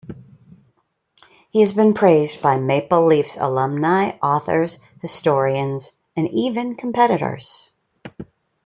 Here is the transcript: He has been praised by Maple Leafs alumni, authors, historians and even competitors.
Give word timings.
He 1.51 1.61
has 1.61 1.73
been 1.73 1.93
praised 1.93 2.41
by 2.41 2.57
Maple 2.57 3.05
Leafs 3.05 3.37
alumni, 3.37 4.13
authors, 4.23 4.79
historians 4.99 5.91
and 6.15 6.27
even 6.31 6.75
competitors. 6.75 7.71